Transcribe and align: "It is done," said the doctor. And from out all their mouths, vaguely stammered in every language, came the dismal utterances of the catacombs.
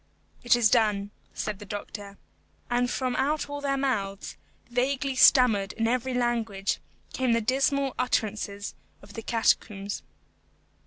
"It 0.43 0.55
is 0.55 0.71
done," 0.71 1.11
said 1.35 1.59
the 1.59 1.63
doctor. 1.65 2.17
And 2.71 2.89
from 2.89 3.15
out 3.17 3.47
all 3.47 3.61
their 3.61 3.77
mouths, 3.77 4.35
vaguely 4.67 5.13
stammered 5.13 5.73
in 5.73 5.87
every 5.87 6.15
language, 6.15 6.79
came 7.13 7.33
the 7.33 7.39
dismal 7.39 7.93
utterances 7.99 8.73
of 9.03 9.13
the 9.13 9.21
catacombs. 9.21 10.01